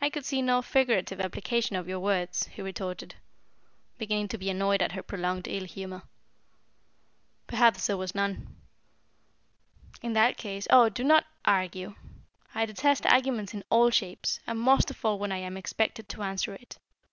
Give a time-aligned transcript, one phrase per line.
[0.00, 3.14] "I could see no figurative application of your words," he retorted,
[3.96, 6.02] beginning to be annoyed at her prolonged ill humour.
[7.46, 8.56] "Perhaps there was none."
[10.02, 11.94] "In that case" "Oh, do not argue!
[12.52, 16.22] I detest argument in all shapes, and most of all when I am expected to
[16.24, 16.76] answer it.